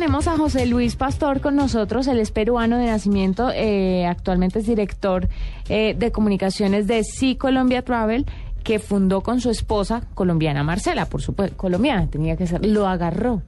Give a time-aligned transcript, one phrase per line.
[0.00, 4.66] tenemos a José Luis Pastor con nosotros, él es peruano de nacimiento, eh, actualmente es
[4.66, 5.28] director
[5.68, 8.24] eh, de comunicaciones de Sí Colombia Travel,
[8.64, 13.42] que fundó con su esposa colombiana Marcela, por supuesto, colombiana, tenía que ser, lo agarró,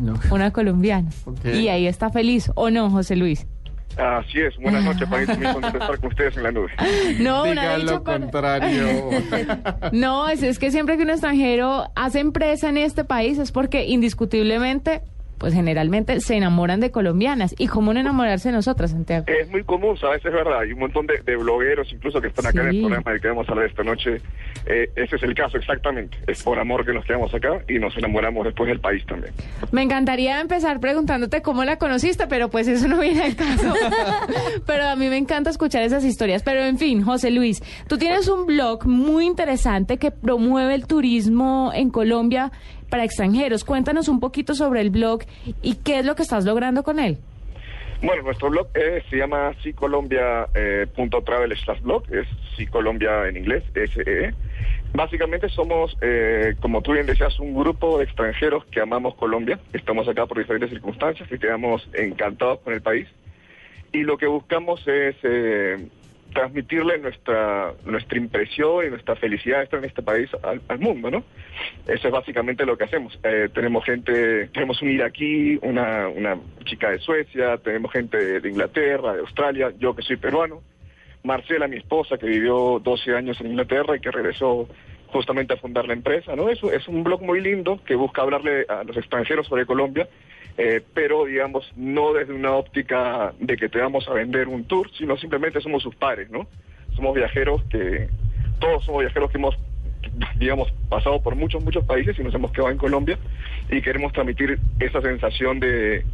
[0.00, 0.14] No.
[0.30, 1.10] una colombiana.
[1.44, 3.46] Y ahí está feliz, ¿o no, José Luis?
[3.98, 6.70] Así es, buenas noches, para mí muy contento de estar con ustedes en la nube.
[7.20, 9.10] No, Diga lo para- contrario.
[9.92, 13.86] No, es, es que siempre que un extranjero hace empresa en este país es porque
[13.86, 15.02] indiscutiblemente,
[15.38, 17.54] pues generalmente se enamoran de colombianas.
[17.58, 19.24] ¿Y cómo no enamorarse de nosotras, Santiago?
[19.26, 20.24] Es muy común, ¿sabes?
[20.24, 20.60] Es verdad.
[20.60, 23.28] Hay un montón de, de blogueros incluso que están acá en el programa del que
[23.28, 24.20] vamos a hablar esta noche.
[24.66, 26.16] Eh, ese es el caso, exactamente.
[26.26, 29.32] Es por amor que nos quedamos acá y nos enamoramos después del país también.
[29.70, 33.74] Me encantaría empezar preguntándote cómo la conociste, pero pues eso no viene al caso.
[34.66, 36.42] pero a mí me encanta escuchar esas historias.
[36.42, 41.70] Pero en fin, José Luis, tú tienes un blog muy interesante que promueve el turismo
[41.74, 42.52] en Colombia
[42.88, 43.64] para extranjeros.
[43.64, 45.20] Cuéntanos un poquito sobre el blog
[45.62, 47.18] y qué es lo que estás logrando con él.
[48.00, 52.28] Bueno, nuestro blog eh, se llama sicolombia.travel slash blog, es
[52.70, 54.34] Colombia en inglés, SE.
[54.94, 59.58] Básicamente somos, eh, como tú bien decías, un grupo de extranjeros que amamos Colombia.
[59.72, 63.06] Estamos acá por diferentes circunstancias y quedamos encantados con el país.
[63.92, 65.88] Y lo que buscamos es eh,
[66.38, 71.24] transmitirle nuestra nuestra impresión y nuestra felicidad de estar en este país al, mundo, ¿no?
[71.88, 73.18] Eso es básicamente lo que hacemos.
[73.24, 78.48] Eh, tenemos gente, tenemos un iraquí, una, una chica de Suecia, tenemos gente de, de
[78.48, 80.62] Inglaterra, de Australia, yo que soy peruano,
[81.24, 84.68] Marcela, mi esposa, que vivió 12 años en Inglaterra y que regresó
[85.08, 86.50] justamente a fundar la empresa, ¿no?
[86.50, 90.08] Es, es un blog muy lindo que busca hablarle a los extranjeros sobre Colombia,
[90.58, 94.90] eh, pero digamos, no desde una óptica de que te vamos a vender un tour,
[94.98, 96.48] sino simplemente somos sus pares, ¿no?
[96.96, 98.08] Somos viajeros que,
[98.58, 99.56] todos somos viajeros que hemos,
[100.36, 103.18] digamos, pasado por muchos, muchos países y nos hemos quedado en Colombia
[103.70, 106.04] y queremos transmitir esa sensación de,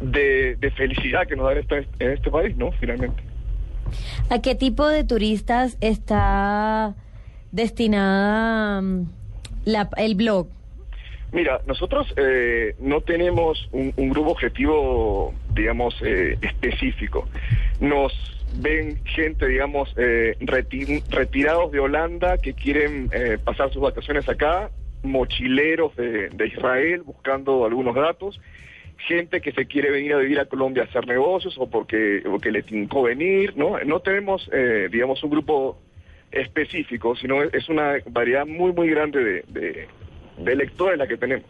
[0.00, 2.72] de, felicidad que nos da este, en este país, ¿no?
[2.72, 3.22] Finalmente.
[4.30, 6.94] ¿A qué tipo de turistas está
[7.52, 9.08] destinada mm,
[9.66, 10.48] la- el blog?
[11.34, 17.28] Mira, nosotros eh, no tenemos un, grupo objetivo, digamos, eh, específico.
[17.80, 18.12] Nos
[18.62, 24.70] ven gente, digamos, eh, reti- retirados de Holanda que quieren eh, pasar sus vacaciones acá,
[25.02, 28.40] mochileros de, de Israel buscando algunos datos,
[28.96, 32.38] gente que se quiere venir a vivir a Colombia a hacer negocios o porque, o
[32.38, 33.76] que le tincó venir, ¿no?
[33.84, 35.78] No tenemos, eh, digamos, un grupo
[36.30, 39.88] específico, sino es una variedad muy, muy grande de, de,
[40.38, 41.46] de lectores la que tenemos.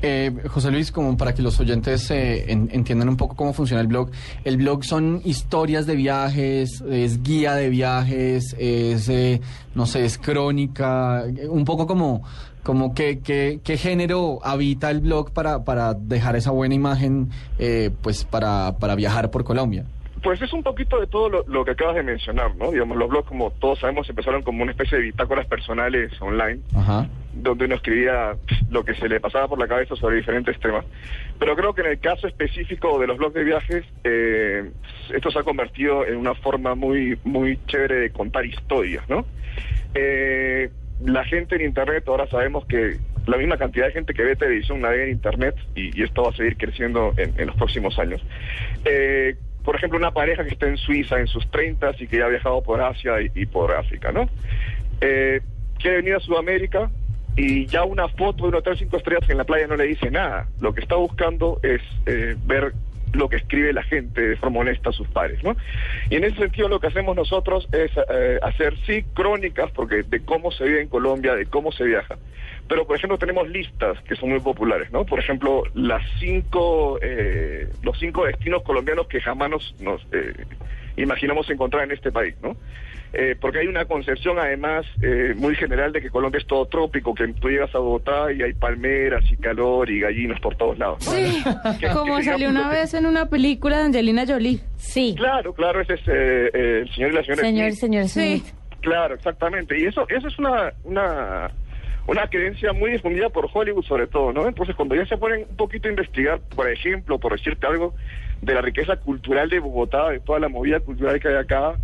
[0.00, 3.80] Eh, José Luis, como para que los oyentes eh, en- entiendan un poco cómo funciona
[3.80, 4.10] el blog,
[4.44, 9.40] el blog son historias de viajes, es guía de viajes, es, eh,
[9.74, 12.22] no sé, es crónica, un poco como,
[12.62, 17.90] como qué, qué, qué género habita el blog para, para dejar esa buena imagen, eh,
[18.00, 19.84] pues para, para viajar por Colombia.
[20.22, 22.70] Pues es un poquito de todo lo, lo que acabas de mencionar, ¿no?
[22.72, 27.08] Digamos, los blogs, como todos sabemos, empezaron como una especie de bitácoras personales online, Ajá.
[27.42, 28.36] Donde uno escribía
[28.70, 30.84] lo que se le pasaba por la cabeza sobre diferentes temas.
[31.38, 34.70] Pero creo que en el caso específico de los blogs de viajes, eh,
[35.14, 39.24] esto se ha convertido en una forma muy, muy chévere de contar historias, ¿no?
[39.94, 40.70] Eh,
[41.04, 44.80] la gente en Internet, ahora sabemos que la misma cantidad de gente que ve televisión
[44.80, 48.20] navega en Internet y, esto va a seguir creciendo en, en los próximos años.
[48.84, 52.24] Eh, por ejemplo, una pareja que está en Suiza en sus 30 y que ya
[52.24, 54.28] ha viajado por Asia y, y por África, ¿no?
[55.00, 55.40] Eh,
[55.78, 56.90] quiere venir a Sudamérica
[57.38, 60.10] y ya una foto de un hotel cinco estrellas en la playa no le dice
[60.10, 60.48] nada.
[60.60, 62.72] Lo que está buscando es eh, ver
[63.12, 65.56] lo que escribe la gente de forma honesta a sus pares, ¿no?
[66.10, 70.20] Y en ese sentido lo que hacemos nosotros es eh, hacer sí crónicas porque de
[70.24, 72.18] cómo se vive en Colombia, de cómo se viaja.
[72.68, 75.04] Pero por ejemplo tenemos listas que son muy populares, ¿no?
[75.04, 80.34] Por ejemplo las cinco, eh, los cinco destinos colombianos que jamás nos, nos eh,
[80.96, 82.56] imaginamos encontrar en este país, ¿no?
[83.14, 87.14] Eh, porque hay una concepción además eh, muy general de que Colombia es todo trópico,
[87.14, 90.98] que tú llegas a Bogotá y hay palmeras y calor y gallinas por todos lados.
[91.04, 91.42] Sí,
[91.80, 94.60] Que- como que salió una vez en una película de Angelina Jolie.
[94.76, 95.14] Sí.
[95.16, 97.80] Claro, claro, ese es eh, eh, el señor y la señora Señor, Smith.
[97.80, 98.42] señor Sí.
[98.82, 99.80] Claro, exactamente.
[99.80, 101.50] Y eso, eso es una, una,
[102.08, 104.48] una creencia muy difundida por Hollywood sobre todo, ¿no?
[104.48, 107.94] Entonces cuando ya se ponen un poquito a investigar, por ejemplo, por decirte algo,
[108.40, 111.74] de la riqueza cultural de Bogotá, de toda la movida cultural que hay acá,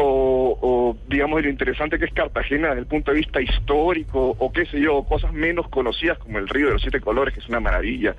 [0.00, 4.52] o, digamos de lo interesante que es Cartagena desde el punto de vista histórico, o
[4.52, 7.48] qué sé yo, cosas menos conocidas como el río de los siete colores, que es
[7.48, 8.16] una maravilla,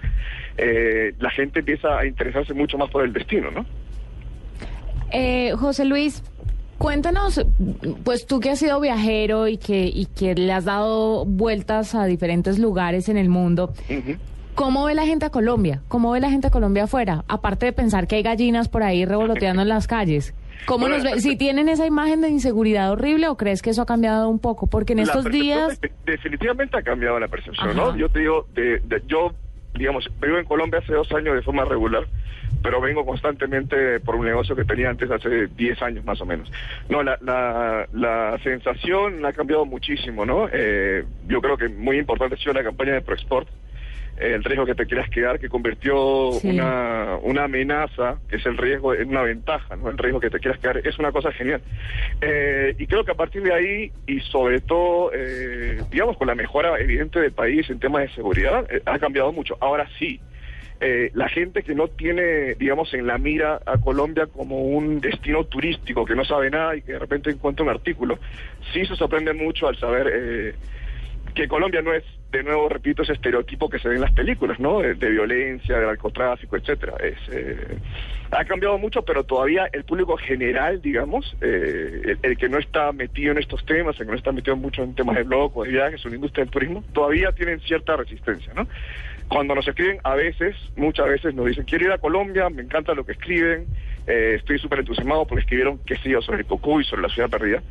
[0.58, 3.66] eh, la gente empieza a interesarse mucho más por el destino, ¿no?
[5.12, 6.24] Eh, José Luis,
[6.80, 7.46] cuéntanos,
[8.04, 12.06] pues tú que has sido viajero y que, y que le has dado vueltas a
[12.06, 13.72] diferentes lugares en el mundo.
[14.56, 15.82] ¿Cómo ve la gente a Colombia?
[15.88, 17.24] ¿Cómo ve la gente a Colombia afuera?
[17.28, 20.34] Aparte de pensar que hay gallinas por ahí revoloteando en las calles.
[20.66, 21.22] ¿Cómo Bueno, nos ve?
[21.22, 24.68] Si tienen esa imagen de inseguridad horrible o crees que eso ha cambiado un poco?
[24.68, 25.80] Porque en estos días...
[25.80, 27.78] de- definitivamente ha cambiado la percepción, Ajá.
[27.78, 27.96] ¿no?
[27.96, 29.32] Yo te digo, de, de- yo,
[29.76, 32.04] digamos, vivo en Colombia hace dos años de forma regular,
[32.62, 36.52] pero vengo constantemente por un negocio que tenía antes hace 10 años más o menos.
[36.90, 40.50] No, la, la, la sensación ha cambiado muchísimo, ¿no?
[40.52, 43.48] Eh, yo creo que muy importante ha sido la campaña de ProExport,
[44.20, 46.50] eh, el riesgo que te quieras quedar, que convirtió Sí.
[46.50, 49.90] una, una amenaza, que es el riesgo, en una ventaja, ¿no?
[49.90, 51.62] El riesgo que te quieras quedar es una cosa genial.
[52.22, 56.36] Eh, y creo que a partir de ahí, y sobre todo, eh, digamos, con la
[56.36, 59.58] mejora evidente del país en temas de seguridad, eh, ha cambiado mucho.
[59.62, 60.20] Ahora sí,
[60.82, 65.44] eh, la gente que no tiene, digamos, en la mira a Colombia como un destino
[65.46, 68.20] turístico, que no sabe nada y que de repente encuentra un artículo,
[68.74, 70.56] sí se sorprende mucho al saber eh,
[71.34, 74.60] que Colombia no es, de nuevo, repito, ese estereotipo que se ve en las películas,
[74.60, 74.80] ¿no?
[74.80, 76.94] De, de violencia, de narcotráfico, etcétera.
[77.02, 77.78] Es, eh,
[78.32, 83.32] ha cambiado mucho, pero todavía el público general, digamos, eh, el, que no está metido
[83.32, 85.72] en estos temas, el que no está metido mucho en temas de blog o de
[85.72, 88.68] viajes en la industria del turismo, todavía tienen cierta resistencia, ¿no?
[89.30, 92.94] Cuando nos escriben, a veces, muchas veces nos dicen, quiero ir a Colombia, me encanta
[92.96, 93.68] lo que escriben,
[94.08, 97.62] eh, estoy súper entusiasmado porque escribieron que sí sobre el Cocuy, sobre la ciudad perdida,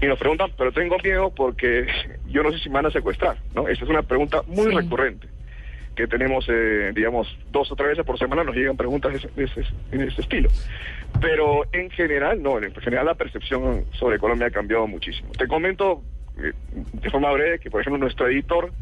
[0.00, 1.86] y nos preguntan, pero tengo miedo porque
[2.26, 3.68] yo no sé si me van a secuestrar, ¿no?
[3.68, 4.76] Esa es una pregunta muy Sí.
[4.76, 5.28] recurrente
[5.94, 9.28] que tenemos, eh, digamos, dos o tres veces por semana nos llegan preguntas de ese,
[9.36, 10.48] de ese- en ese estilo.
[11.20, 15.30] Pero en general, no, en general la percepción sobre Colombia ha cambiado muchísimo.
[15.36, 16.02] Te comento
[16.42, 16.52] eh,
[16.94, 18.72] de forma breve que, por ejemplo, nuestro editor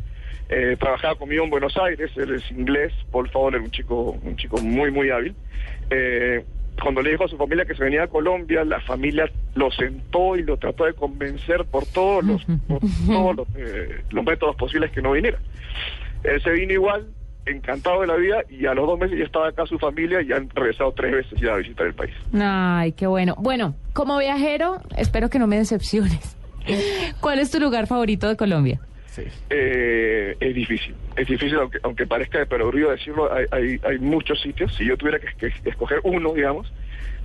[0.48, 4.60] eh, trabajaba conmigo en Buenos Aires, él es inglés, Paul Fowler, un chico, un chico
[4.60, 5.34] muy, muy hábil.
[5.90, 6.44] Eh,
[6.82, 10.36] cuando le dijo a su familia que se venía a Colombia, la familia lo sentó
[10.36, 14.90] y lo trató de convencer por todos los, por todos los, eh, los métodos posibles
[14.90, 15.38] que no viniera.
[16.24, 17.06] Él se vino igual,
[17.46, 20.32] encantado de la vida, y a los dos meses ya estaba acá su familia y
[20.32, 22.14] han regresado tres veces ya a visitar el país.
[22.34, 23.34] Ay, qué bueno.
[23.38, 26.36] Bueno, como viajero, espero que no me decepciones.
[27.20, 28.80] ¿Cuál es tu lugar favorito de Colombia?
[29.10, 29.22] Sí.
[29.50, 34.40] Eh, es difícil, es difícil, aunque, aunque parezca de perogrullo decirlo, hay, hay, hay muchos
[34.40, 34.74] sitios.
[34.76, 36.72] Si yo tuviera que, que escoger uno, digamos,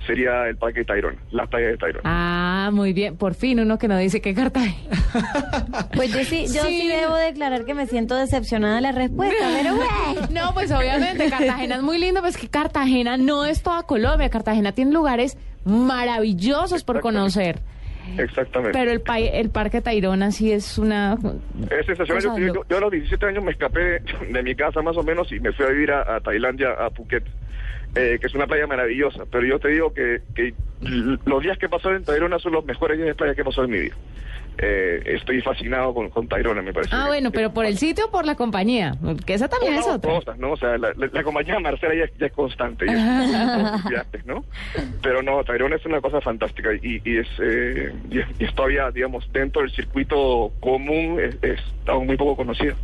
[0.06, 2.02] sería el Parque de Tayrona, la playa de Tayrona.
[2.04, 3.16] Ah, muy bien.
[3.16, 4.76] Por fin uno que no dice que Cartagena.
[5.94, 6.80] Pues yo sí, yo sí.
[6.82, 6.88] Sí.
[6.88, 10.28] debo declarar que me siento decepcionada de la respuesta, pero bueno.
[10.30, 14.28] No, pues obviamente Cartagena es muy lindo, pues que Cartagena no es toda Colombia.
[14.28, 17.60] Cartagena tiene lugares maravillosos por conocer.
[18.18, 18.78] Exactamente.
[18.78, 21.16] Pero el, pa- el Parque Tayrona sí es una...
[21.70, 22.52] Es sensacional.
[22.68, 24.00] Yo, a los 17 años me escapé de,
[24.32, 26.90] de mi casa más o menos y me fui a vivir a, a Tailandia, a
[26.90, 27.24] Phuket,
[27.94, 29.24] eh, que es una playa maravillosa.
[29.30, 30.20] Pero yo te digo que,
[31.24, 33.64] los días que pasó en Tayrona son los mejores días de playa que he pasado
[33.64, 33.94] en mi vida.
[34.58, 36.94] Eh, estoy fascinado con, con Tayrona, me parece.
[36.94, 38.94] Ah, bueno, pero por el sitio o por la compañía,
[39.26, 40.10] que esa también es otra.
[40.10, 40.52] cosas, ¿no?
[40.52, 44.44] O sea, la, la- la compañía Marcela ya, ya es constante, ya es- ¿no?
[45.02, 49.30] Pero no, Tayrona es una cosa fantástica y, y es, eh, y es todavía, digamos,
[49.32, 52.74] dentro del circuito común, es, es aún muy poco conocido.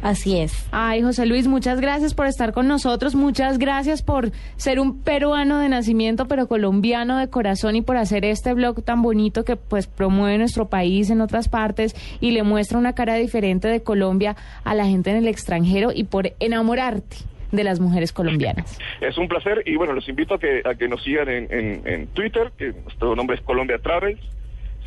[0.00, 0.66] Así es.
[0.72, 5.58] Ay, José Luis, muchas gracias por estar con nosotros, muchas gracias por ser un peruano
[5.58, 9.86] de nacimiento, pero colombiano de corazón y por hacer este blog tan bonito que pues
[9.86, 14.74] promueve nuestro país en otras partes y le muestra una cara diferente de Colombia a
[14.74, 17.16] la gente en el extranjero y por enamorarte
[17.52, 18.78] de las mujeres colombianas.
[19.00, 21.86] Es un placer y bueno, los invito a que, a que nos sigan en, en,
[21.86, 24.20] en Twitter, que nuestro nombre es Colombia Travels,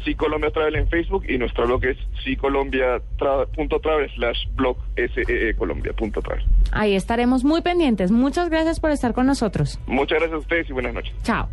[0.04, 4.38] sí Colombia Travel en Facebook y nuestro blog es sí Colombia tra- punto travel slash
[4.56, 6.44] blog SEE Colombia punto travel.
[6.72, 8.12] Ahí estaremos muy pendientes.
[8.12, 9.80] Muchas gracias por estar con nosotros.
[9.88, 11.14] Muchas gracias a ustedes y buenas noches.
[11.24, 11.48] Chao.